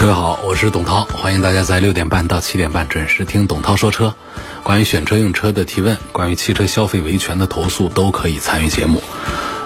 [0.00, 4.14] 各位好，我是董涛，欢迎大家在六点半到七点半准时听董涛说车。
[4.62, 9.02] 关于选车用车的提问，关于汽车消费维权的投诉，都可以参与节目。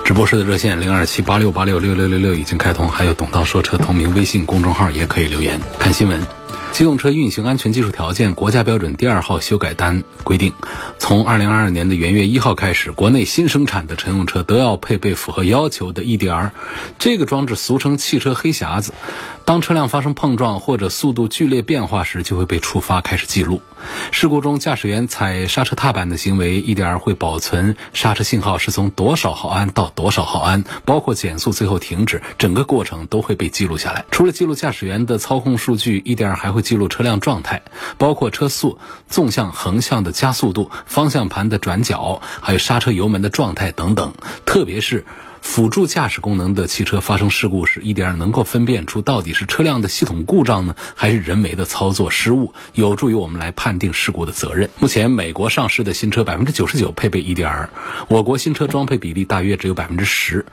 [0.05, 5.61] 直播室的热线零二七八六八六六六六六已经开通，还有董涛说车同名微信公众号也可以留言。
[5.79, 6.21] 看新闻。
[6.73, 10.53] 机动车运行安全技术条件国家标准第二号修改单规定，
[10.99, 16.51] 从二零二二年的元月一号开始，国内新生产的乘用车都要配备符合要求的 EDR。
[16.99, 18.93] 这个装置俗称汽车黑匣子，
[19.45, 23.61] 当车辆发生碰撞或者速度剧烈变化时，就会被触发开始记录。
[24.11, 34.07] 事故中驾驶员踩刹车踏板的行为，EDR 会保存刹车信号是从多少毫安到多少毫安，包括减速最后停止，整个过程都会被记录下来。
[34.11, 37.61] 除了记录驾驶员的操控数据，EDR 还会记录车辆状态，
[37.99, 44.15] 包括车速、纵向、横向的加速度、方向盘的转角，还有刹车油门的状态等等。
[44.47, 45.05] 特别是
[45.45, 54.69] 辅助驾驶功能的汽车发生事故时，EDR 能够分辨出到底是车辆的系统故障呢，还是人为的操作失误，有助于我们来判定事故的责任。
[54.81, 57.69] 目前，美国上市的新车百分之九十九配备 EDR，
[58.09, 60.45] 我国新车装配比例大约只有百分之十。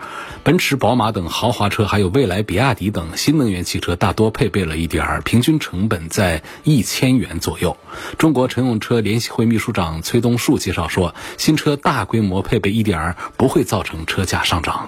[0.44, 7.76] 奔驰、宝马等豪华车，还有蔚来、比亚迪等新能源汽车，大多配备了 EDR，平均成本在一千元左右。
[8.20, 14.81] 中国乘用车联席会秘书长崔东树介绍说，新车大规模配备 EDR 不会造成车价上涨。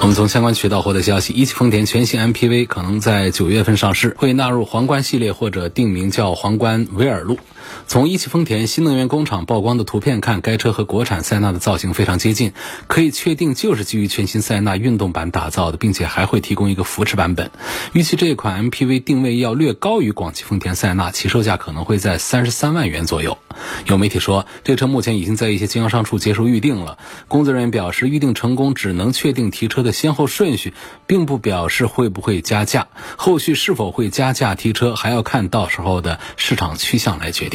[0.00, 7.38] 我们从相关渠道获得消息，一汽丰田全新 MPV 可能在九月份上市，会纳入皇冠系列或者定名叫皇冠威尔路。
[7.86, 12.52] 从一汽丰田新能源工厂曝光的图片看，该车和国产塞纳的造型非常接近，
[12.86, 17.50] 可以确定就是基于全新塞纳运动版打造的，并且还会提供一个扶持版本。
[17.92, 23.38] 预期这款 MPV 定位要略高于广汽丰田塞纳，起售价可能会在三十三万元左右。
[23.86, 26.98] 有媒体说，这车目前已经在一些经销商处接受预定了。
[27.28, 30.74] 工作人员表示，预定成功只能确定提车的先后顺序，
[31.06, 32.88] 并不表示会不会加价。
[33.16, 37.53] 后续是否会加价提车，还要看到时候的市场趋向来决定。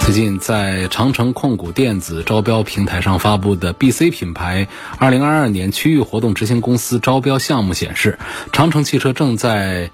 [0.00, 4.66] 最近，在长城控股电子招标平台上发布的 BC 品牌
[4.98, 8.18] 2022年区域活动执行公司招标项目显示，
[8.52, 9.90] 长城汽车正在。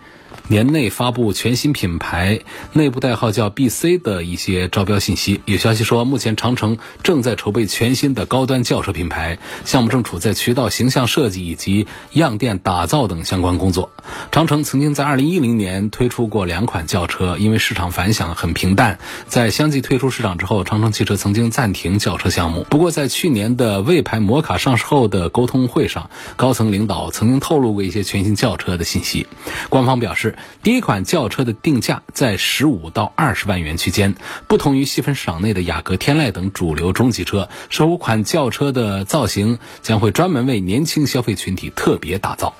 [0.46, 2.40] 年内发布全新品牌，
[2.74, 5.40] 内部代号叫 BC 的一些招标信息。
[5.46, 13.90] 有消息说，目前长城正在筹备全新的高端轿车品牌，项目正处在渠道形象设计以及样店打造等相关工作。
[14.32, 22.66] 长城曾经在2010年推出过两款轿车，因为市场反响很平淡，在相继退出市场之后，长城汽车曾经暂停轿车项目。
[22.68, 29.26] 不过，在去年的魏牌摩卡上市后的沟通会上，高层领导曾经透露过一些全新轿车的信息。
[29.70, 30.33] 官方表示。
[30.62, 34.14] 第一款轿车的定价在十五到二十万元区间，
[34.48, 42.54] 不同于细分市场内的雅阁、天籁等主流中级车，首款轿车的造型将会专门为年轻消费群体特别打造。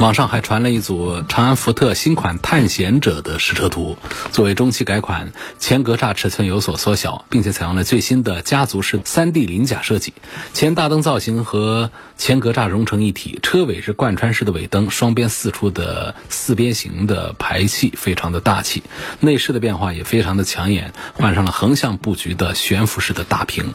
[0.00, 3.96] 网上还传了一组长安福特新款探险者的实车图。
[4.30, 10.12] 作为中期改款，前格栅尺寸有所缩小，并且采用了最新的家族式 3D 鳞甲设计。
[10.54, 18.84] 前大灯造型和前格栅融成一体，车尾是贯穿式的尾灯，双边四出的四边形的排气非常的大气。
[19.18, 23.74] 内饰的变化也非常的抢眼，换上了横向布局的悬浮式的大屏。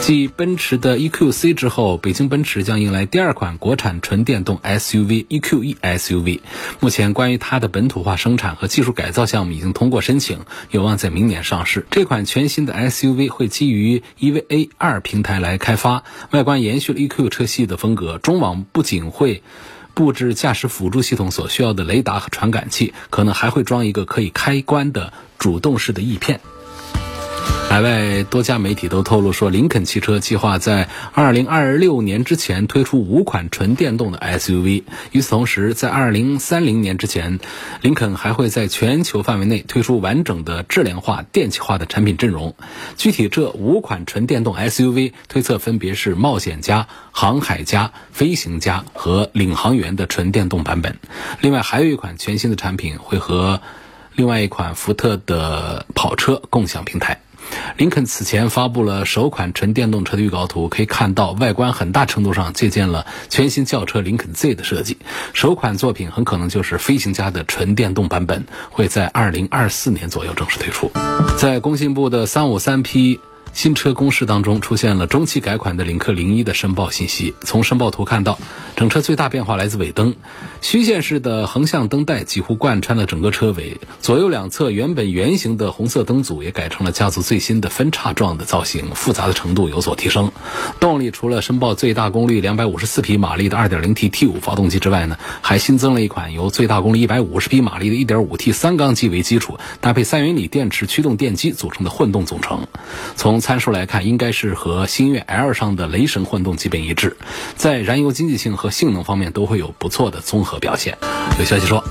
[0.00, 6.40] 继奔驰的 EQC 之后，北京奔驰将迎来第二款国产纯电动 SUV Q E S U V，。
[6.80, 10.38] 目前，关于它的本土化生产和技术改造项目已经通过申请，
[10.70, 11.84] 有望在明年上市。
[11.90, 18.16] 这款全新的 SUV 会基于 EVA 二平台来开发，外观延续了 EQ 车系的风格。
[18.16, 19.42] 中网不仅会
[19.92, 26.40] 布置驾驶辅助系统所需要的雷达和传感器，可能还会装一个可以开关的主动式的翼片。
[27.68, 34.82] 海外多家媒体都透露说，林肯汽车计划在二零二六年之前推出五款纯电动的 SUV。
[35.10, 37.40] 与此同时，在二零三零年之前，
[37.80, 42.54] 林肯还会在全球范围内推出完整的智联化、电气化的产品阵容。
[42.98, 50.98] 具体这五款纯电动 SUV 推测分别是冒险家、航海家、飞行家和领航员的纯电动版本。
[51.40, 53.62] 另外，还有一款全新的产品会和
[54.14, 57.22] 另外一款福特的跑车共享平台。
[57.76, 64.98] 林肯此前发布了首款纯电动车的预告图，可以看到外观很大程度上借鉴了全新轿车林肯 Z 的设计。
[65.32, 70.90] 首款作品很可能就是飞行家的纯电动版本，会在二零二四年左右正式推出。
[71.38, 73.20] 在工信部的三五三批。
[73.52, 77.34] 新车公示当中出现了中期改款的领克零一的申报信息。
[77.42, 78.38] 从申报图看到，
[78.76, 80.14] 整车最大变化来自尾灯，
[80.62, 90.32] 虚线式的横向灯带几乎贯穿了整个车尾，左右两侧原本圆形的红色灯组也改成了家族最新的分叉状的造型，复杂的程度有所提升。
[90.80, 102.66] 动力除了申报最大功率两百五十四匹马力的二点零 T T 五发动机之外呢，还新增了一款由最大功率一百五十匹马力的一点五 T 三缸机为基础，搭配三元锂电池驱动电机组成的混动总成。
[103.14, 107.18] 从参数来看，应该是和星越 L 上的雷神混动基本一致，
[107.56, 110.96] 在燃油经济性和性能方面都会有不错的综合表现。
[111.38, 111.84] 有消息说，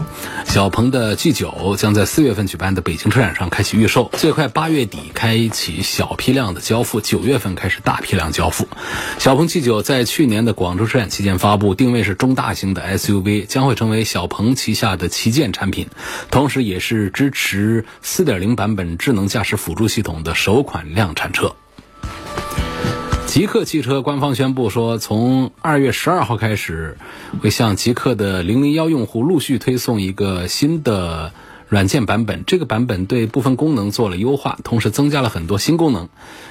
[0.45, 8.67] 小鹏的 G9 将在四月份举办的北京车展上开启预售，最快八月底开启小批量的交付，九月份开始大批量交付。
[9.19, 15.87] 小鹏 G9 在去年的广州车展期间发布，定位是中大型的 SUV，将会成为小鹏旗下的旗舰产品，
[16.29, 21.40] 同时也是支持4.0版本智能驾驶辅助系统的首款量产车。
[23.31, 26.97] 极客汽车官方宣布说，从二月十二号开始，
[27.41, 31.31] 会向极客的零零幺用户陆续推送一个新的
[31.69, 32.43] 软件版本。
[32.45, 36.09] 这个版本对部分功能做了优化，同时增加了很多新功能。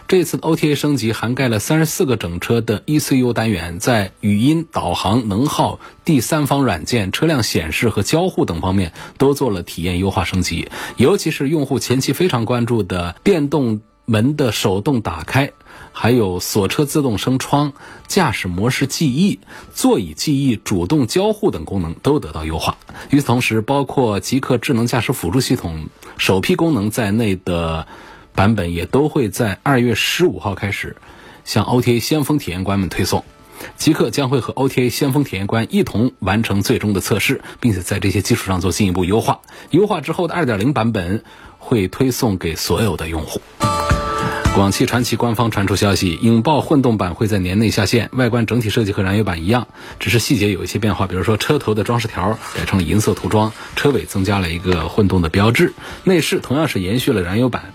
[0.09, 10.71] 这次 OTA 升级涵盖了三十四个整车的 ECU 单元，在语音、导航、能耗、第三方软件、车辆显示和交互等方面都做了体验优化升级。
[10.97, 15.53] 尤其是用户前期非常关注的电动门的手动打开。
[15.93, 17.73] 还有锁车自动升窗、
[18.07, 19.41] 驾驶模式记忆、
[19.75, 22.79] 座椅记忆、主动交互等功能都得到优化。
[23.11, 27.87] 与此同时，包括极客智能驾驶辅助系统首批功能在内的
[28.35, 30.97] 版本，也都会在二月十五号开始
[31.45, 33.25] 向 OTA 先锋体验官们推送。
[33.77, 39.41] 极客将会和 OTA 先锋体验官一同完成最终的测试，并且在这些基础上做进一步优化。
[39.69, 41.25] 优化之后的2.0版本
[41.59, 43.43] 会推送给所有的用户。
[44.53, 49.69] 广汽传祺官方传出消息，影豹混动版会在年内下线，外观整体设计和燃油版一样，
[49.99, 55.73] 只是细节有一些变化，比如说车头的装饰条改成了银色涂装，车尾增加了一个混动的标志，
[56.05, 57.73] 内饰同样是延续了燃油版。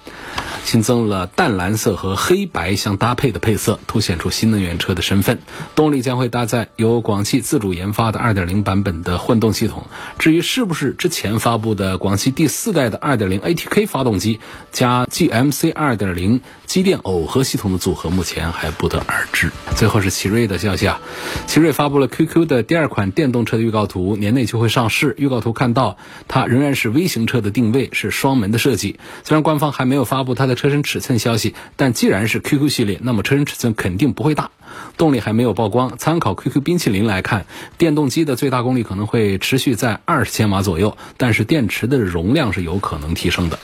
[0.63, 5.37] 新增了淡蓝色和黑白相搭配的配色，凸显出新能源车的身份。
[5.75, 9.85] 动力将会搭载由广汽自主研发的2.0版本的混动系统。
[10.17, 14.39] 至于是不是之前发布的广汽第四代的2.0 ATK 发动机
[14.71, 19.51] 加 GMC 2.0机电耦合系统的组合，目前还不得而知。
[19.75, 20.99] 最后是奇瑞的消息啊，
[21.45, 25.13] 奇瑞发布了 QQ 的第二款电动车的预告图，年内就会上市。
[25.19, 25.97] 预告图看到
[26.27, 28.99] 它仍然是微型车的定位，是双门的设计。
[29.23, 30.55] 虽然官方还没有发布它的。
[30.55, 34.51] 车身尺寸消息，但既然是 QQ 系列，那么车身尺寸肯定不会大。
[34.95, 35.97] 动力还没有曝光。
[35.97, 37.45] 参考 QQ 冰淇淋来看，
[37.77, 43.59] 电动机的最大功率可能会持续在二十千瓦左右，但是电池的容量是有可能提升的。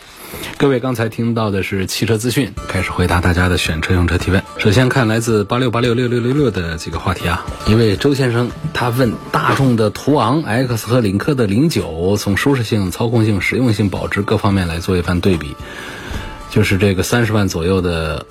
[0.57, 4.41] 各位刚才听到的是汽车资讯，开始回答大家的选车用车提问。
[4.57, 15.55] 首先看来自八六八六六六六六的几个话题啊，一位周先生他问大众的途昂 X 和领克的零九，从舒适性、操控性、实用性、保值各方面来做一番对比。
[16.49, 18.25] 就是这个三十万左右的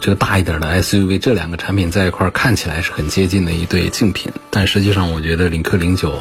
[0.00, 6.20] 这个大一点的 SUV，这两个产品在一块儿看起来是很接近的一对竞品，但实际上我觉得领克零九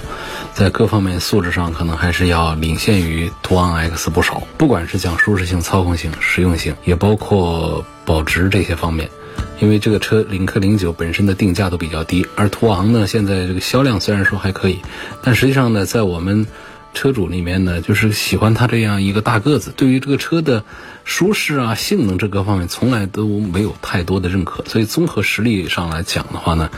[0.53, 9.09] 在各方面素质上可能还是要领先于途昂 X 不少，不管是讲舒适性、操控性、实用性，也包括保值这些方面。
[9.59, 14.79] 因为这个车领克零九本身的定价都比较低，而途昂呢现在这个销量虽然说还可以，
[15.21, 16.45] 但实际上呢在我们。
[16.93, 20.63] 车主里面呢，就是喜欢他这样一个大个子，对于这个车的
[21.03, 24.63] 舒适啊、性能这各方面，从来都没有太多的认可。
[24.65, 26.69] 所以综合实力上来讲的话呢，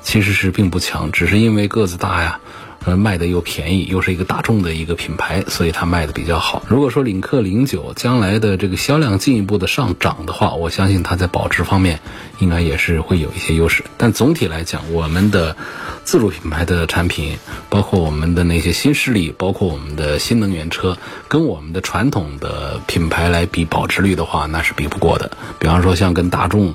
[0.00, 2.40] 其实是并不强，只是因为个子大呀。
[2.86, 6.62] 呃，卖的又便宜，又是一个大众的一个品牌，所以它卖的比较好。
[6.68, 12.00] 如果说领克零九将来的这个销量进一步的上涨的话，我相信它在保值方面
[12.40, 13.84] 应该也是会有一些优势。
[13.96, 15.56] 但总体来讲，我们的
[16.04, 17.38] 自主品牌的产品，
[17.70, 25.30] 包括我们的那些新势力，包括我们的新能源车，跟我们的传统的品牌来比保值率的话，那是比不过的。
[25.58, 26.74] 比方说像跟大众。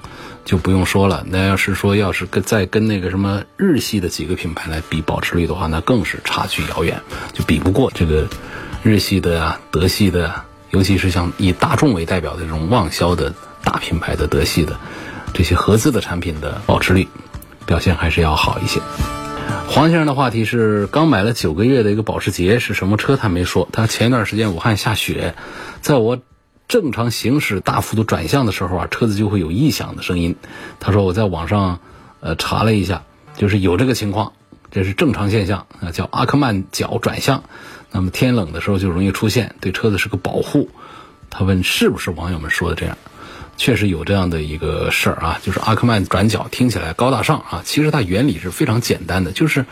[0.50, 7.00] 就不用说了，那要是说要是跟再跟那个什么日系的几个品牌来比保值率的话，那更是差距遥远，
[7.34, 8.28] 就比不过这个
[8.82, 10.34] 日系的啊、德系的，
[10.72, 13.32] 尤其是像以大众为代表的这种旺销的
[13.64, 14.80] 大品牌的德系的
[15.36, 17.08] 这些合资的产品的保值率
[17.68, 18.82] 表现还是要好一些。
[19.68, 23.70] 黄先生的话题是刚买了九个月的一个保时捷，是什么车他没说。
[23.72, 25.36] 他前一段时间武汉下雪，
[25.82, 26.18] 在我。
[26.70, 30.36] 正常行驶大幅度转向的时候啊，车子就会有异响的声音。
[30.80, 31.80] 他说我在网上
[32.22, 33.02] 呃查了一下，
[33.36, 34.34] 就是有这个情况，
[34.70, 37.44] 这是正常现象啊，叫阿克曼角转向。
[37.92, 40.70] 那么天冷的时候就容易出现，对车子是个保护。
[41.32, 42.96] 他问是不是网友们说的这样？
[43.58, 49.66] 确实有这样的一个事儿啊，就是阿克曼转角听起来高大上啊，其实它原理是非常简单的，就是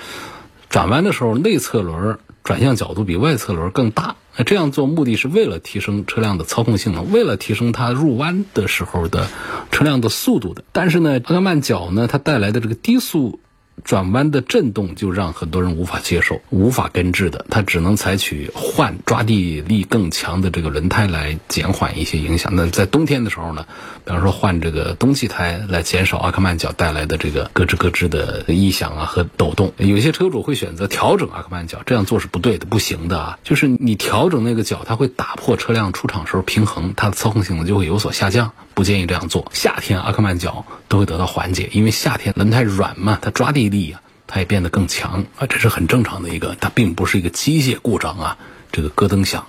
[0.68, 4.16] 转弯的时候内侧轮转向角度比外侧轮更大。
[4.38, 9.27] 那这样做目的是为了提升车辆的操控性能，为了提升它入弯的时候的
[9.70, 10.63] 车辆的速度的。
[10.72, 13.42] 但是呢，阿特曼角呢，它带来的这个低速。
[13.84, 22.53] 转弯的震动就让很多人无法接受，无法根治的，它只能采取换抓地力更强的这个轮胎来减缓一些影响。
[22.55, 23.65] 那在冬天的时候呢，
[24.03, 29.72] 比方说换这个冬季胎来减少阿克曼角带来的这个咯吱咯吱的异响啊和抖动。
[29.77, 33.39] 有些车主会选择调整阿克曼角，这样做是不对的，不行的啊！
[33.43, 38.51] 就是你调整那个角，它会打破车辆出厂时候平衡，它的操控性能就会有所下降。
[38.77, 39.51] 不建议这样做。
[39.55, 48.38] 夏天阿克曼角都会得到缓解，因为夏天轮胎软嘛，它抓地力啊，它也变得更强啊，这是很正常的一个，它并不是一个机械故障啊。
[48.72, 49.48] 这个咯噔响，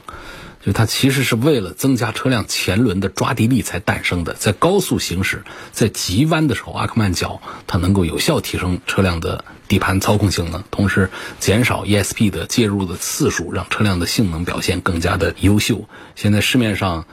[0.64, 4.32] 就它其实是为了增加车辆前轮的抓地力才诞生的。
[4.32, 5.42] 在高速行驶、
[5.72, 15.86] 在急弯的时候，阿克曼角它能够有效提升车辆的底盘操控性能，同时减少 ESP 的介入的次数，让车辆的性能表现更加的优秀。
[16.16, 17.04] 现在市面上。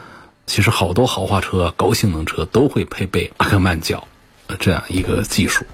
[0.45, 4.07] 其实好多豪华车、高性能车都会配备阿克曼角
[4.59, 5.65] 这样一个技术，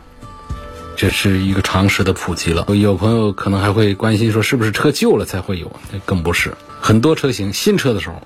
[0.96, 2.66] 这是一个常识的普及了。
[2.76, 5.72] 有朋友可能还会关心说，是不是车旧了才会有？
[5.92, 8.22] 那更不是，很多车型新车的时候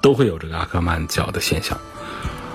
[0.00, 1.78] 都会有这个阿克曼角的现象。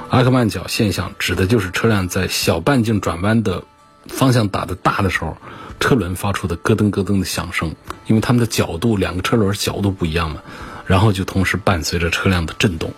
[0.09, 3.63] 阿克曼角现象指的就是车辆在小半径转弯的
[4.07, 5.37] 方向打的大的时候，
[5.79, 7.75] 车轮发出的咯噔咯噔的响声，
[8.07, 10.41] 因为它们的角度，两个车轮角度不一样嘛。
[10.85, 12.93] 然后就同时伴随着车辆的震动，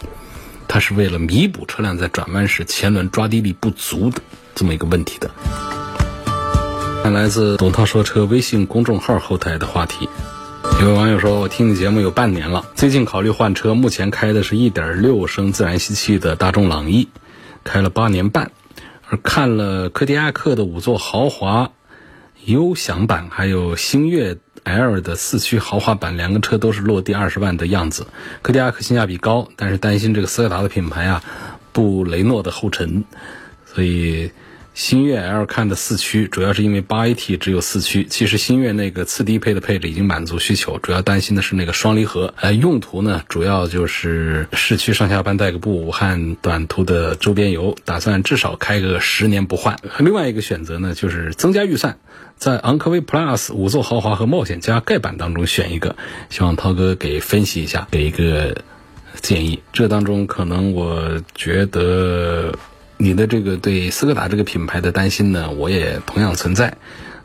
[0.67, 4.21] 它是为了弥补车辆在转弯时前轮抓地力不足的
[4.55, 5.31] 这么一个问题的。
[7.03, 10.09] 看来自董涛说车微信公众号后台的话题，
[10.81, 17.07] 有位网友说：“我听你节目有半年了，最近考虑换车，目前开的是一点六升自然吸气的大众朗逸，
[17.63, 18.51] 开了八年半，
[19.09, 21.71] 而看了柯迪亚克的五座豪华
[22.43, 28.07] 优享版，还有星越。” L 的四驱豪华版，两个车都是落地二十万的样子。
[28.41, 31.23] 柯迪亚克性价比高，但是担心这个斯柯达的品牌啊，
[31.71, 33.03] 步雷诺的后尘，
[33.65, 34.31] 所以。
[34.77, 38.05] 星越 L 看的四驱，主要是因为八 AT 只有四驱。
[38.05, 42.35] 其实星越那个次低配的配置已经满足需求，主要担心的是那个双离合。
[42.39, 49.77] 呃，用途呢，主要就是市区上下班代个步，武汉短途的周边游，打算至少开个十年不换。
[49.97, 51.97] 另外一个选择呢，就是增加预算，
[52.35, 55.95] 在昂科威 Plus 五座豪华和冒险家盖板当中选一个。
[56.29, 58.55] 希望涛哥给分析一下，给一个
[59.21, 59.59] 建议。
[59.73, 62.53] 这当中可能我觉得。
[62.97, 66.77] 你的这个对斯柯达这个品牌的担心呢，我也同样存在。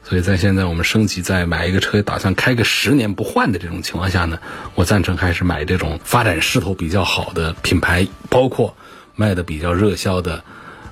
[0.04, 4.38] 所以在现在我们升级在买一个车，打算开个十年不换的这种情况下呢，
[4.74, 8.76] 我赞成还是买这种发展势头比较好的品牌，包括
[9.14, 10.44] 卖的比较热销的、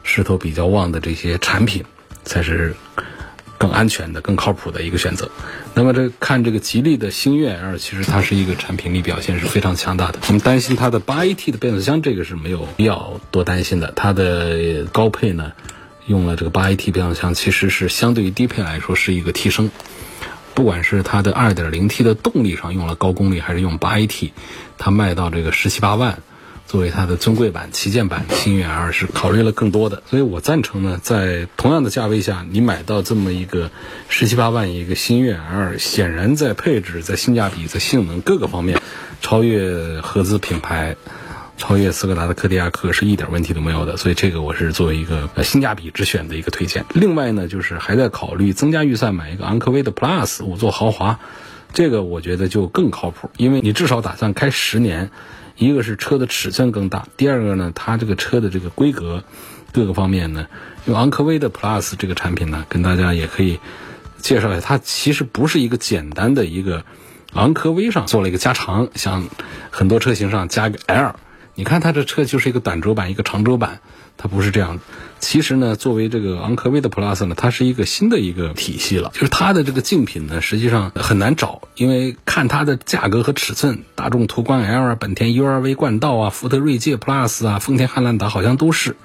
[0.02, 1.84] 势头比较旺的这些产品，
[2.24, 2.74] 才是。
[3.60, 5.30] 更安全的、更靠谱的一个选择。
[5.74, 10.18] 那么，这看这个吉利的星越 L，其实它是一个产品力表现是非常强大的。
[10.28, 13.92] 我们担心它的八 AT 的变速箱，这个是没有必要多担心的。
[13.94, 15.52] 它的高配呢，
[16.06, 19.70] 用了这个八 AT 变速箱，其实是相对于低配来说是一个提升。
[20.54, 24.30] 不管是它的二点零 T 的动力上用了高功率，还是用八 AT，
[24.78, 26.18] 它卖到这个十七八万。
[26.70, 33.72] 作为它的尊贵版、旗舰版，星越 L 是考虑了更多的，所以我赞成呢，在同样的价位下，你买到这么一个
[34.08, 38.80] 十七八万一个星越 L，显然在配置、在性价比、在性能各个方面，
[39.20, 40.94] 超越合资品牌，
[41.58, 43.96] 超越斯柯达的柯迪亚克是一点问题都没有的。
[43.96, 46.84] 所以这个我是作为一个性价比之选的一个推荐。
[46.94, 51.18] 另外呢，就是还在考虑增加预算买一个昂科威的 Plus 五座豪华，
[51.72, 55.10] 这个我觉得就更靠谱，因为你至少打算开十年。
[55.60, 59.22] 一个是车的尺寸更大，第二个呢，它这个车的这个规格，
[59.72, 60.46] 各个方面呢，
[60.86, 63.60] 用昂科威的 Plus 这个产品呢，跟大家也可以
[64.16, 66.82] 介绍一下，它其实不是一个简单的一个
[67.34, 69.28] 昂科威上做了一个加长，像
[69.70, 71.14] 很多车型上加个 L，
[71.60, 73.80] 你看它这车就是一个短轴版，一个长轴版。
[74.16, 74.82] 它不是这样的，
[75.18, 79.10] 其实呢，作为这个昂科威的 Plus 呢，它是一个新的一个体系了。
[79.12, 88.96] 就是它的这个竞品呢，实际上很难找，因为看它的价格和尺寸，大众途观 L 啊，本田 URV 冠道啊，福特锐界 Plus 啊，丰田汉兰达好像都是，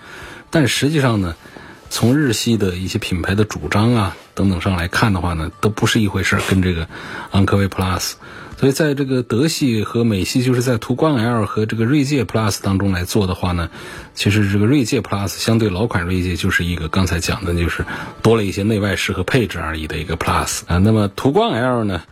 [0.49, 1.35] 但实际上呢，
[1.89, 6.87] 从日系的一些品牌的主张啊等等上来看的话呢，都不是一回事儿，跟这个
[7.31, 8.13] 昂科威 Plus。
[8.57, 13.69] 所以在这个德系和美系，就是在途观 L 和这个锐界 Plus 当中来做的话呢，
[14.13, 17.85] 其实这个锐界 Plus 相对老款锐界就是一个刚才讲的，就是
[18.21, 20.77] 多了一些内外饰和配置而已的一个 Plus 啊。
[20.77, 22.03] 那么途观 L 呢，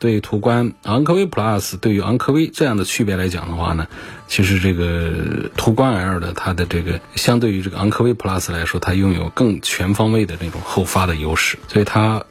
[0.00, 3.86] 对途观昂科威 Plus 对于昂科威这样的区别来讲的话呢，
[4.26, 12.24] 其实这个途观 L 的它的这个相对于这个昂科威 Plus 来说，它拥有更全方位的那种后发的优势，所以它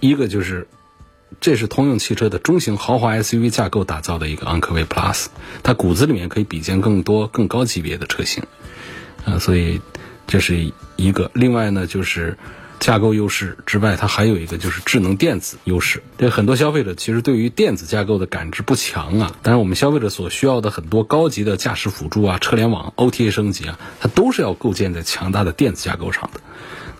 [0.00, 0.68] 一个就是。
[1.40, 5.26] 这是通用汽车的中型豪华 SUV 架构打造的一个昂科威 Plus，
[5.62, 8.44] 它骨子里面可以比肩更多更高级别的车型，
[9.24, 9.80] 啊，所以
[10.26, 11.30] 这是一个。
[11.34, 12.36] 另外呢，就是
[12.80, 16.02] 架构优势之外，它还有一个就是智能电子优势。
[16.18, 26.40] 这很多消费者其实对于电子架构的感知不强啊，但是我们消费者所需要的很多高级的驾驶辅助啊、车联网、OTA 升级啊，它都是要构建在强大的电子架构上的。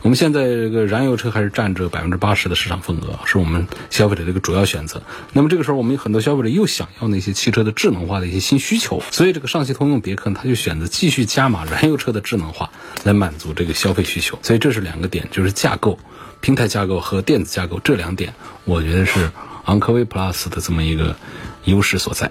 [0.04, 5.00] 我们现在这个燃油车还是占着百分之八十的市场份额，是我们消费者的一个主要选择。
[5.32, 12.70] 那么这个时候，我们有很多消费者又想要那些汽车的智能化的一些新需求，所以这个上汽通用别克呢，它就选择继续加码燃油车的智能化，
[13.02, 14.38] 来满足这个消费需求。
[14.42, 15.98] 所以这是两个点，就是架构、
[16.42, 18.34] 平台架构和电子架构这两点，
[18.66, 19.30] 我觉得是
[19.64, 21.16] 昂科威 Plus 的这么一个
[21.64, 22.30] 优势所在。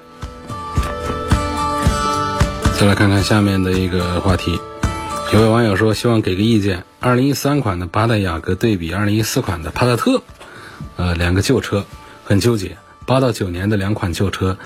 [2.78, 4.60] 再来看看下面的一个话题。
[5.34, 10.22] 有位网友说，希望给个意见：二零一三款的八代雅阁对比二零一四款的帕萨特，
[10.96, 11.88] 呃，两个旧车，
[12.24, 12.78] 很纠结。
[13.08, 14.60] 八到九年的两款旧车。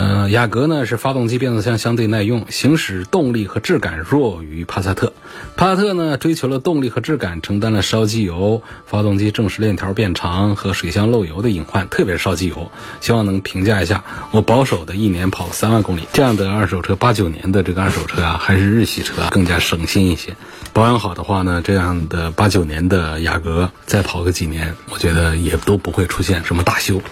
[0.00, 5.12] 呃，雅阁呢是发动机变速箱相对耐用，行驶动力和质感弱于帕萨特。
[5.56, 12.72] 帕萨特呢追求了动力和质感，承担了烧机油、发动机正时链条变长和水箱漏油的隐患，特别是烧机油。
[13.02, 20.34] 希望能评价一下，我保守的一年跑三万公里这样的二手车，八九年的这个二手车啊，还是日系车啊更加省心一些。
[20.72, 27.02] 保养好的话呢，这样的八九年的雅阁再跑个几年，我觉得也都不会出现什么大修。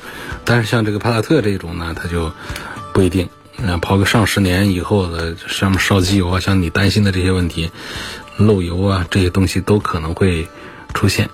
[0.47, 2.33] 但是像这个帕萨特这种呢，它就。
[2.93, 7.71] 不一定，那跑个上十年以后的，上面烧机油啊，像你担心的这些问题，
[8.37, 10.49] 漏油啊，这些东西都可能会
[10.95, 11.29] 出现。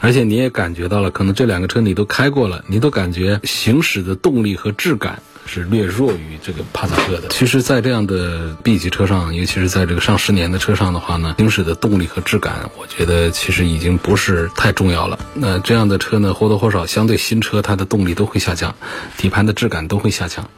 [0.00, 7.28] 而且你也感觉到了，可能这两个车你都开过了，你都感觉行驶的动力和质感是略弱于这个帕萨特的。
[7.28, 15.18] 其实，在这样的 B 级车上，尤其是在这个上十年的车上的话呢，行驶的动力和质感，我觉得其实已经不是太重要了。
[15.34, 18.74] 那这样的车呢，或多或少相对新车，它的动力都会下降，
[19.16, 20.48] 底盘的质感都会下降。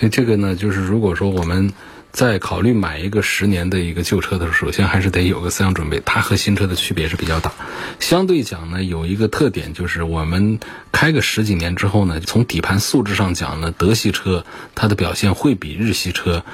[0.00, 1.72] 所以这个呢，就是如果说我们
[2.14, 7.52] 在考虑买一个十年的一个旧车的时候，首先还是得有个思想准备，它和新车的区别是比较大。
[7.98, 10.60] 相对讲呢，有一个特点就是我们
[10.92, 14.46] 开个十几年之后呢，从底盘素质上讲呢，德系车
[14.76, 16.44] 它的表现会比日系车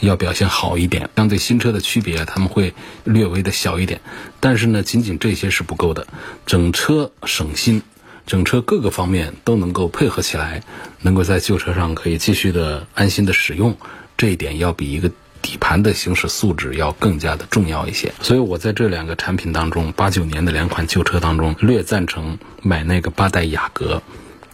[0.00, 1.08] 要表现好一点。
[1.16, 2.74] 相对新车的区别，他们会
[3.04, 4.02] 略微的小一点。
[4.38, 6.06] 但是呢，仅仅这些是不够的，
[6.44, 7.80] 整车省心。
[8.26, 10.62] 整车各个方面都能够配合起来，
[11.00, 13.78] 能够在旧车上可以继续的安心的使用，
[14.16, 15.10] 这一点要比一个
[15.42, 18.12] 底盘的行驶素质要更加的重要一些。
[18.20, 24.02] 所以我在这两个产品当中，八九年的两款旧车当中，略赞成买那个八代雅阁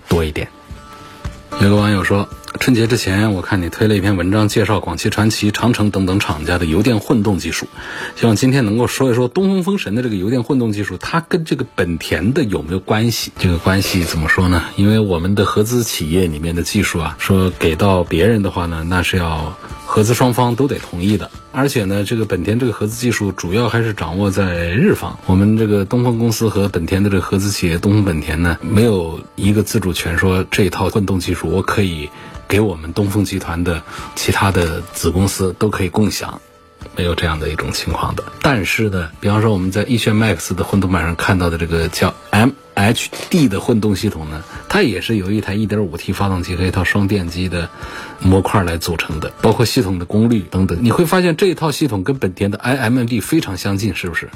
[0.09, 0.48] 多一点。
[1.62, 2.29] 有个网友说。
[2.61, 7.66] 春节之前，我看你推了一篇文章，介绍广汽传祺、长城等等厂家的油电混动技术。
[8.14, 13.33] 希望今天能够说一说东风风神的这个油电混动技术，它跟这个本田的有没有关系？
[13.38, 14.62] 这个关系怎么说呢？
[14.77, 19.57] 因为我们的合资企业里面的技术啊，说给到别人的话呢，那是要
[19.92, 21.31] 合资双方都得同意的。
[21.52, 25.18] 而且呢，这个本田这个合资技术主要还是掌握在日方。
[25.26, 32.09] 我们这个东风公司和本田的这个合资企业东风本田呢，没有一个自主权，说这一套混动技术我可以。
[32.48, 33.83] 给我们东风集团的
[34.14, 36.38] 其他的子公司都可以共享，
[36.94, 38.22] 没有这样的一种情况的。
[38.42, 47.68] 但是呢，比方说我们在逸轩 MAX 的混动版上看到的这个叫 M H D 的混动系统呢，它也是由一台 1.5T 发动机和一套双电机的
[48.20, 50.78] 模块来组成的，包括系统的功率等等。
[50.80, 54.28] 你会发现这一套系统跟本田的 iMD 非常相近，是不是？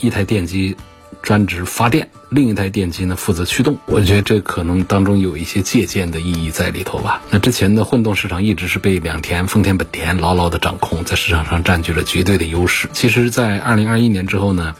[0.00, 0.76] 一台电机。
[1.20, 3.76] 专职发电，另一台电机呢负责驱动。
[3.86, 7.22] 我觉得这可能当中有一些借鉴的意义在里头吧。
[7.30, 12.88] 那之前的混动市场一直是被两田、丰田、本田牢牢的掌控，在市场上占据了绝对的优势。
[12.92, 14.74] 其实，在二零二一年之后呢，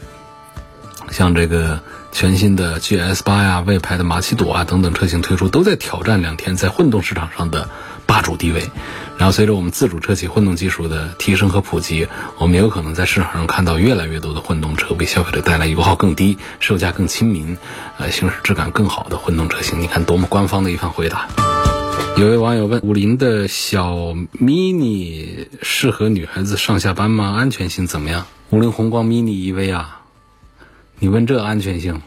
[1.13, 1.79] 像这个
[2.11, 7.69] 全新的 GS 八呀、魏牌的马奇朵啊等等车型推出，都在挑战两天在混动市场上的。
[8.05, 8.69] 霸主地位，
[9.17, 12.05] 然后随着我们自主车企混动技术的提升和普及，
[12.37, 17.57] 我们也有可能在市场上看到越来越多的混动车，为消费者带来油耗更低、售价更亲民、
[17.97, 19.81] 呃行驶质感更好的混动车型。
[19.81, 21.29] 你看多么官方的一番回答！
[22.17, 23.93] 有位网友问：五菱的小
[24.37, 27.33] mini 适合女孩子上下班吗？
[27.37, 28.25] 安全性怎么样？
[28.49, 30.01] 五菱宏光 mini EV 啊，
[31.03, 32.01] 你问这安全性？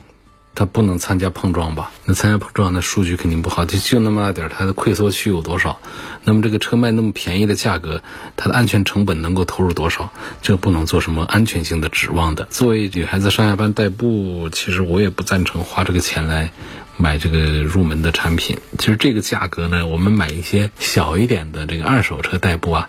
[0.54, 1.92] 它不能参加碰撞吧？
[2.06, 3.66] 那参加碰撞，那数据肯定不好。
[3.66, 5.78] 就就那么大点儿，它的溃缩区有多少？
[6.24, 8.02] 那么这个车卖那么便宜的价格，
[8.38, 10.11] 它的安全成本能够投入多少？
[10.40, 12.46] 这不能做什么安全性的指望的。
[12.48, 16.50] 作为女孩子上下班代步，其实我也不赞成花这个钱来
[16.96, 18.56] 买这个入门的产品。
[18.78, 22.88] 其实这个价格呢，我们买一些小一点的这个二手车代步啊，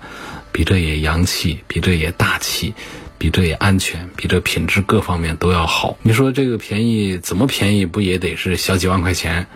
[0.54, 2.74] 比这也洋气，比这也大气。
[3.18, 5.98] 比这也安全，比这品质各方面都要好。
[6.02, 7.86] 你说这个便宜怎么便宜？
[7.86, 9.48] 不也得是小几万块钱？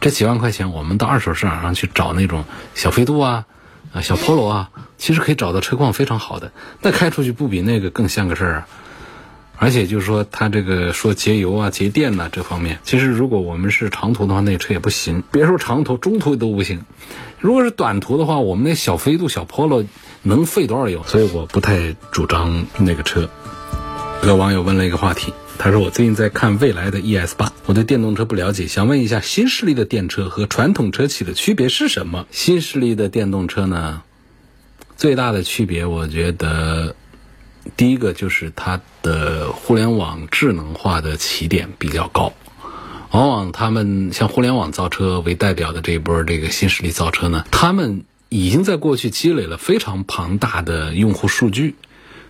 [0.00, 3.44] 这几万块钱，我们到二手市场上去找那种小飞度啊、
[3.92, 6.52] 啊小 Polo 啊，其实可以找到车况非常好的。
[6.80, 8.68] 那开出去不比那个更像个事儿啊？
[9.60, 15.22] 而且就是说，它这个说节油啊、节电呐这方面，其实如果我们是长途的话，那车也不行。
[15.30, 16.82] 别说长途，中途都不行。
[17.38, 19.86] 如果是短途的话，我们那小飞度、小 Polo。
[20.22, 21.02] 能费多少油？
[21.06, 23.26] 所以我不太主张那个车。
[24.26, 34.02] 有网友问了一个话题，他说：“我最近在看蔚来的 ES 八，我对电动车不了解，想问一下新势力的电车和传统车企的区别是什么？”新势力的电动车呢，
[34.98, 36.94] 最大的区别，我觉得
[37.76, 42.32] 第一个就是它的互联网智能化的起点比较高。
[43.10, 48.04] 往往他们像互联网造车为代表的这一波这个新势力造车呢，他们。
[48.32, 51.74] 已经在过去积累了非常庞大的用户数据，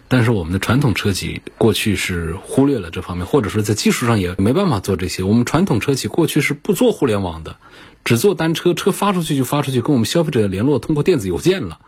[0.09, 5.23] 但是我们的传统车企过去是忽略了这方面，或者说在技术上也没办法做这些。
[5.23, 7.57] 我们传统车企过去是不做互联网的，
[8.03, 11.79] 只做单车，车发出去就发出去，跟我们消费者联络通过电子邮件了。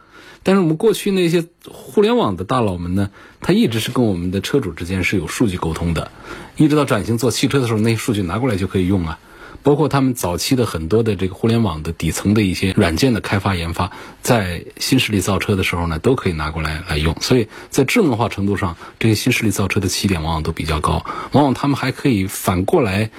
[0.42, 6.10] 但是我们过去那些互联网的大佬们呢，他一直是跟我们的车主之间是有数据沟通的，
[6.56, 9.18] 一直到转型做汽车的时候，那些数据拿过来就可以用啊。
[9.64, 17.16] 包括他们早期的很多的这个互联网的底层的一些软件的开发研发，在新势力造车的时候呢，都可以拿过来来用。
[17.20, 21.06] 所以在智能化程度上，这些新势力造车的起点往往都比较高。
[21.30, 23.12] 往往他们还可以反过来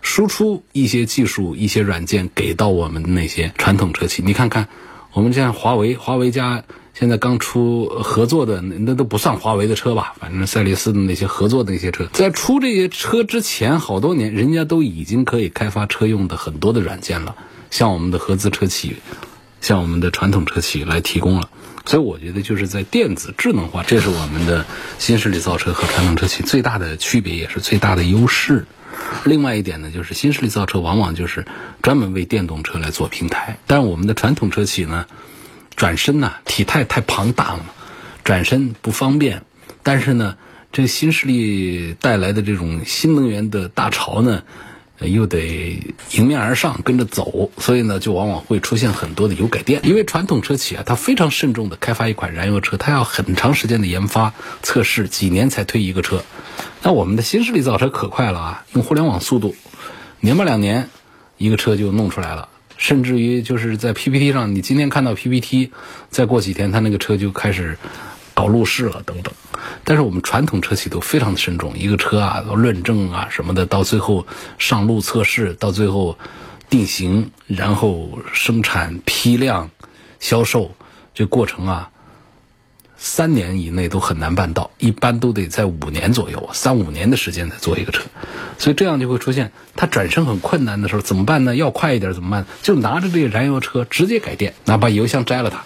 [0.00, 4.22] 输出一些技术、一些软件给到我们那些传统车企。
[4.24, 4.68] 你看看，
[5.12, 6.64] 我们像华为，华为家。
[6.94, 10.14] 现在刚出合作的那那都不算华为的车吧？
[10.18, 17.36] 反正赛力斯的那些合作的那些车，在出这些车之前好多年，人家都已经可以开发车用的很多的软件了，
[17.70, 18.96] 向我们的合资车企，
[19.60, 21.48] 向我们的传统车企来提供了。
[21.86, 24.66] 所以我觉得就是在电子智能化，这是我们的
[24.98, 28.66] 新势力造车和传统车企最大的区别，也是最大的优势。
[29.24, 31.44] 另外一点呢，就是新势力造车往往就是
[31.82, 35.06] 专门为电动车来做平台，但是我们的传统车企呢？
[35.76, 37.66] 转身呢，体态太庞大了嘛，
[38.24, 39.42] 转身不方便。
[39.84, 40.36] 但是呢，
[40.72, 44.42] 这个新势力带来的这种新能源的大潮呢，
[45.00, 45.80] 又得
[46.12, 49.80] 迎面而上跟着走，所以呢，就往往会出现很多的油改电。
[49.84, 56.24] 因为传统车企啊，它非常慎重的开发一款燃油车，它要很长时间的研发测试，几年才推一个车。
[56.82, 59.54] 那我们的新势力造车可快了啊，用互联网速度，
[60.20, 60.88] 年吧两年，
[61.36, 62.48] 一个车就弄出来了。
[62.76, 65.72] 甚至于就是在 PPT 上，你今天看到 PPT，
[66.10, 67.76] 再过几天他那个车就开始
[68.38, 69.34] 搞路试了等等。
[69.82, 76.16] 但是我们传统车企都非常的慎重，一个车啊，论证啊什么的，到最后上路测试，到最后
[76.70, 79.70] 定型，然后生产批量
[80.20, 80.70] 销售，
[81.14, 81.90] 这过程啊。
[83.00, 88.02] 三年以内都很难办到，一般都得在五年左右，三五年的时间才做一个车，
[88.58, 91.54] 所以这样就会出现，它转身很困难的时候怎么办呢？
[91.54, 92.46] 要快一点怎么办？
[92.60, 95.62] 就拿着这个燃油车直接改电，哪把油箱摘了它，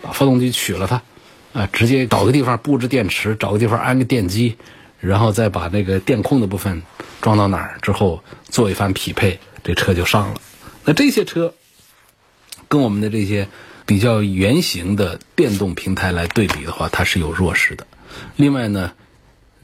[0.00, 1.02] 把发动机取了它，
[1.56, 4.56] 啊，直接找个地方布置电池，找个地方安个电机，
[5.00, 6.82] 然后再把那个电控的部分
[7.20, 10.40] 装到哪儿之后做一番匹配，这车就上了。
[10.84, 11.54] 那这些车
[12.68, 13.48] 跟我们的这些。
[13.88, 17.86] 比较圆形的电动平台来对比的话，它是有弱势的。
[18.34, 18.90] 另外呢，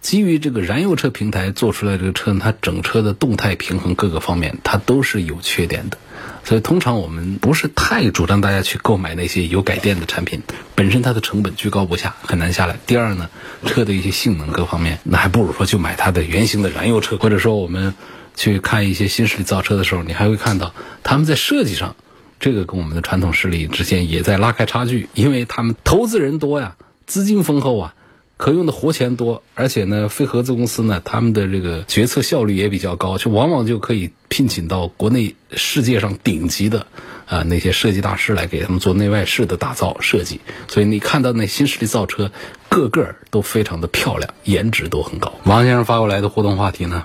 [0.03, 5.97] 基于这个燃油车平台做出来这个车，它整车的动态平衡各个方面，它都是有缺点的。
[6.45, 10.43] 所以通常我们不是太主张大家去购买那些油改电的产品，
[10.75, 12.77] 本身它的成本居高不下，很难下来。
[12.85, 13.31] 第二呢，
[13.65, 17.17] 车的一些性能各方面，那还不如说就买它的原型的燃油车。
[17.17, 17.95] 或者说我们
[18.35, 21.95] 去看一些新势力造车的时候，你还会看到他们在设计上。
[22.41, 26.75] 这个跟我们的传统势力之间也在拉开差距，因为他们投资人多呀，
[27.07, 27.95] 资金丰厚啊，
[28.43, 36.89] 可用的活钱多，而且呢，非合资公司呢，他们的这个决策效率也比较高，就往往就可以聘请到国内世界上顶级的
[37.29, 42.33] 啊那些设计大师来给他们做内外饰的打造设计，所以你看到那新势力造车，
[42.69, 45.33] 个个都非常的漂亮，颜值都很高。
[45.45, 47.05] 王先生发过来的互动话题呢，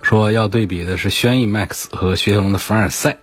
[0.00, 3.18] 说要对比的是轩逸 MAX 和雪铁龙的凡尔赛。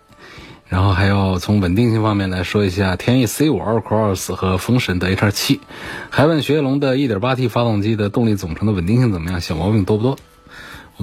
[0.68, 5.62] 然后还要从稳定性方面来说一下天翼 C5 Allcross 和风神的 H 七
[6.10, 10.18] 还问雪铁龙的 1.8T 发动机的动力总成的稳定性怎么样，小毛病多不多？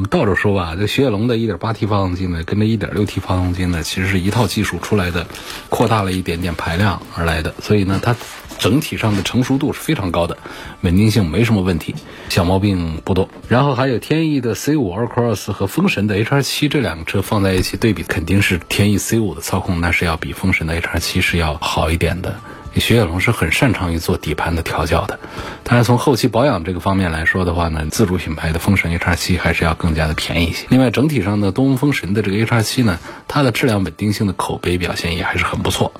[0.00, 5.26] 我们倒着说吧，这雪铁龙的 1.8T 发动机呢，跟这 1.6T 发动机呢，其实是一套技术出来的，
[5.68, 8.16] 扩大了一点点排量而来的，所以呢，它
[8.58, 10.38] 整体上的成熟度是非常高的，
[10.80, 11.94] 稳定性没什么问题，
[12.30, 13.28] 小毛病不多。
[13.46, 22.40] 然后还有天翼的 C5 Cross 和风神的 HR7 这两个车放在一起对比，肯定是天翼 C5 的操控那是要比风神的 HR7 是要好一点的。
[22.76, 25.18] 雪铁龙是很擅长于做底盘的调教的，
[25.64, 30.66] 但是从后期保养这个方面来说的话呢，自主品牌的风神 HR7 还是要更加的便宜一些。
[30.70, 35.92] 另外，整体上呢，东风风神的这个 HR7 呢，它的质量稳定性的口碑表现也还是很不错。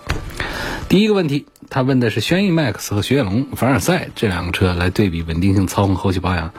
[0.89, 6.53] 第一个问题，他问的是轩逸 MAX 和雪铁龙凡尔赛这两个车来对比稳定性、操控、后期保养，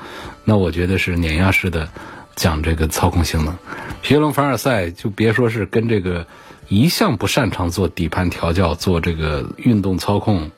[0.43, 1.89] 那我觉得是碾压式的
[2.35, 3.53] 讲这个操控性能。
[4.01, 6.27] 雪铁龙凡尔赛就别说是跟这个。
[6.71, 10.49] 一向不擅长做底盘调教、做这个运动操控、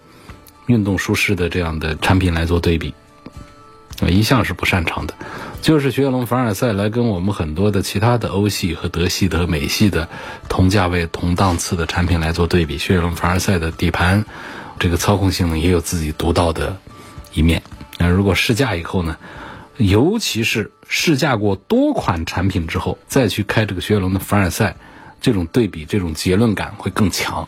[0.68, 2.94] 运动舒适的这样的产品来做对比，
[4.00, 5.16] 啊一向是不擅长的。
[5.64, 10.08] 就是雪铁龙凡尔赛来跟我们很多的其他的欧系和德系的美系的
[10.48, 14.24] 同价位、同档次的产品来做对比，雪铁龙凡尔赛的底盘
[14.78, 16.78] 这个操控性能也有自己独到的
[17.34, 17.64] 一面。
[17.98, 19.18] 那如果试驾以后呢，
[19.78, 24.76] 尤其是试驾过多款产品之后，再去开这个雪铁龙的凡尔赛。
[25.24, 27.48] 这种对比，这种结论感会更强。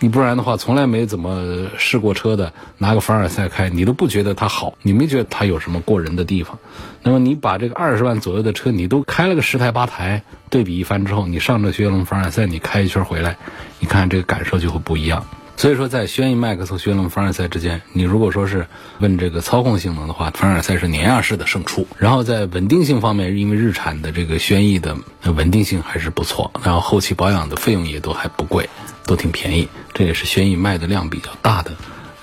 [0.00, 6.58] 你不然的话，从来没怎么试过车的，拿个凡尔赛开，你都不觉得它好，你没觉得它有什么过人的地方。
[7.04, 13.36] 那么你把这个二十万左右的车，你都开了个十台八台，对比一番之后，你上这雪铁龙凡尔赛，你开一圈回来，
[13.78, 15.24] 你看这个感受就会不一样。
[15.56, 18.66] 所以说，在轩逸 MAX 和雪铁龙凡尔赛之间，你如果说是
[18.98, 21.86] 问这个操控性能的话，凡尔赛是碾压式的胜出。
[21.96, 28.68] 然后在稳定性方面，因为日产的这个轩逸的稳定性还是不错，然后后期保养的费用也都还不贵，
[29.06, 29.68] 都挺便宜。
[29.94, 31.70] 这也是轩逸卖的量比较大的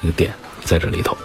[0.02, 1.18] 一个点在这里头。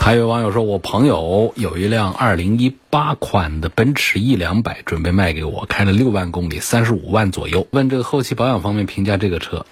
[0.00, 7.68] 还有网友说，我朋友有一辆2018款的奔驰 E 两百，准备卖给我，开了六万公里，三十五万左右。
[7.70, 9.66] 问这个后期保养方面评价这个车。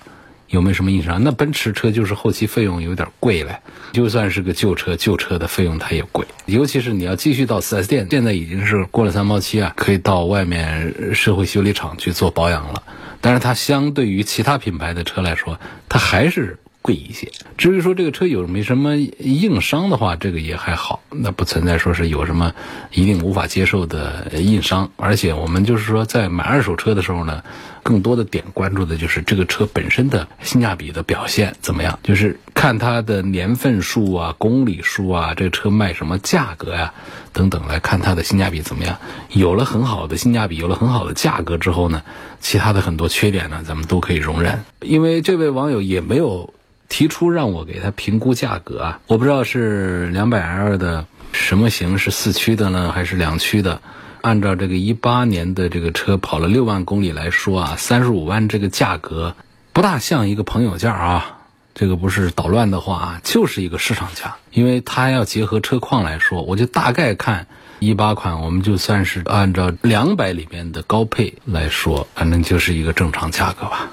[0.49, 1.23] 有没有什么印象？
[1.23, 3.61] 那奔驰车就是后期费用有点贵了，
[3.93, 6.27] 就算是个旧车，旧车的费用它也贵。
[6.47, 12.83] 尤其是你要继续到 4S 店，现在已经是过了三包期啊，可以到外面社会修理厂去做保养了。
[13.21, 15.59] 但是它相对于其他品牌的车来说，
[15.89, 16.59] 它还是。
[16.83, 17.31] 贵一些。
[17.57, 22.55] 至于说这个车有没什么硬伤的话，这个也还好，那不存在说是有什么
[22.93, 24.91] 一定无法接受的硬伤。
[24.97, 27.43] 而且我们就是说在买二手车的时候呢，
[27.83, 36.95] 更多的点关注的就是这个车本身的性价比的表现怎么样，就是看它的年份数啊、公里数啊，这车卖什么价格呀
[37.33, 38.99] 等等，来看它的性价比怎么样。
[39.31, 42.03] 有了很好的性价比，有了很好的价格之后呢，
[42.41, 44.65] 其他的很多缺点呢，咱们都可以容忍。
[44.81, 46.55] 因为这位网友也没有。
[46.89, 53.81] 提出让我给他评估价格啊，我不知道是两百 L 的什么型，是四驱的呢，还是两驱的？
[54.21, 59.37] 按照这个一八年的这个车跑了六万公里来说啊，三十五万这个价格
[59.73, 61.35] 不大像一个朋友价啊。
[61.75, 67.47] 这个不是捣乱的话啊，就是一个市场价，因为它要结合车况来说，我就大概看
[67.79, 73.89] 一八款，我们就算是按照两百里面的高配来说，反正就是一个正常价格吧。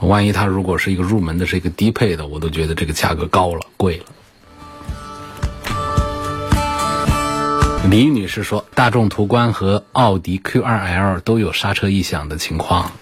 [0.00, 4.04] 万一它如果是一个入门的，是一个低配的，我都觉得这个价格高了，贵了。
[7.90, 12.92] 李女士说，大众途观和奥迪 Q2L 都有刹车异响的情况，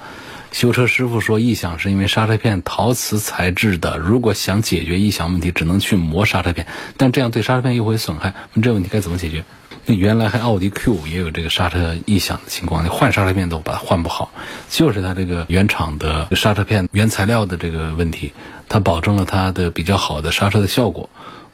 [0.51, 9.45] 修车师傅说异响是因为刹车片陶瓷材质的，如果想解决异响问题，只能去磨刹车片，但这样对刹车片又会损害，问这问题该怎么解决？
[9.85, 14.31] 那原来还奥迪 Q 五也有这个刹车异响的情况，你换刹车片都把它换不好，
[14.71, 18.33] 就是它这个原厂的刹车片原材料的这个问题，
[18.69, 21.11] 它保证了它的比较好的刹车的效果，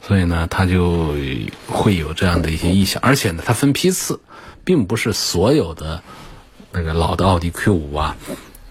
[0.07, 1.15] 所以呢，它就
[1.67, 4.19] 会有这样的一些异响，而且呢，它分批次，
[4.63, 6.03] 并不是所有的
[6.71, 8.15] 那个老的奥迪 Q 五啊。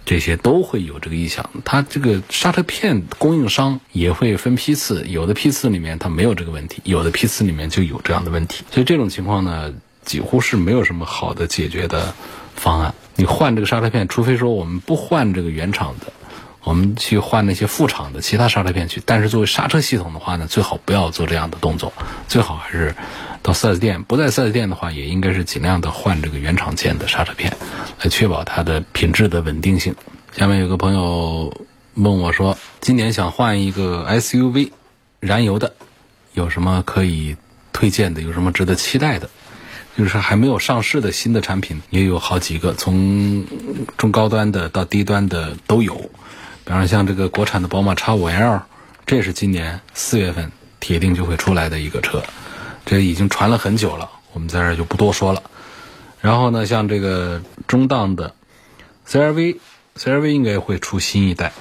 [0.09, 9.71] 这些都会有这个异响，它这个刹车片供应商也会分批次，有的批次里面它没有这个问题，有的批次里面就有这样的问题，所以这种情况呢，
[10.07, 12.15] 几乎是没有什么好的解决的
[12.55, 12.95] 方案。
[13.17, 16.11] 你换这个刹车片，除非说我们不换这个原厂的，
[16.65, 19.03] 我们去换那些副厂的其他刹车片去。
[19.05, 21.93] 但是作为刹车系统的话呢，最好不要做这样的动作，
[22.29, 22.95] 最好还是。
[23.41, 27.57] 到 4S 店，不在 4S 店的话，也应该是尽量的换这个原厂件的刹车片，
[28.03, 29.95] 来确保它的品质的稳定性。
[30.37, 31.57] 下面有个朋友
[31.95, 34.73] 问我说，今年想换一个 SUV，
[35.21, 35.73] 燃油的，
[36.35, 37.37] 有什么可以
[37.73, 38.21] 推荐的？
[38.23, 39.31] 有什么值得期待的？
[39.97, 43.47] 就是还没有上市的新的产品也有好几个，从
[43.97, 46.11] 中高端的到低端的都有。
[46.69, 48.61] 比方说像这个国产的宝马 X5L，
[49.07, 52.23] 这是今年四月份铁定就会出来的一个车。
[52.85, 55.43] 这已经传了很久了，我们在这儿就不多说了。
[56.21, 58.35] 然后呢，像这个中档的
[59.07, 61.53] CRV，CRV 应该会出新一代，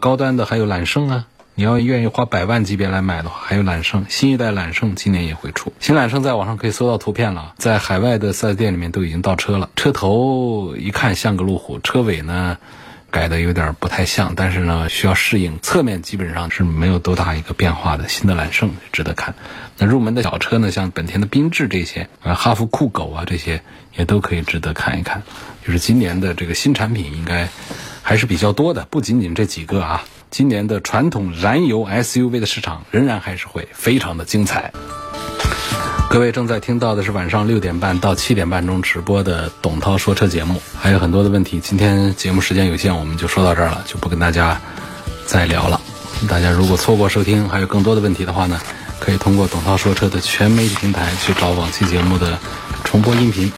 [0.00, 1.26] 高端的还有揽胜啊。
[1.54, 5.74] 你要愿意花百万级别来买的话，还有揽胜，新一代揽胜今年也会出。
[5.78, 9.68] 新揽胜在网上可以搜到图片了，在海外的四 S 店里面都已经到车了。
[9.76, 12.56] 车头一看像个路虎，车尾呢
[13.14, 15.60] 改的有点不太像，但是呢需要适应。
[15.62, 18.08] 侧面基本上是没有多大一个变化的。
[18.08, 19.36] 新的揽胜值得看。
[19.78, 23.62] 那入门的小车呢，像本田的缤智这些，啊哈弗酷狗啊这些
[23.96, 25.22] 也都可以值得看一看。
[25.64, 27.48] 就是今年的这个新产品应该
[28.02, 30.04] 还是比较多的，不仅仅这几个啊。
[30.30, 34.72] 今年的传统燃油 SUV 的市场仍然还是会非常的精彩。
[36.14, 41.58] 各位正在听到的是晚上六点半到七点半钟直播的董涛说车节目，还有很多的问题。
[41.58, 44.56] 今天节目时间有限，我们就说到这儿了，就不跟大家
[45.26, 45.80] 再聊了。
[46.28, 48.60] 大家如果错过收听，还有更多的问题的话呢，
[49.00, 52.38] 可以通过董涛说车的全媒体平台去找往期节目的
[52.84, 53.52] 重播音频。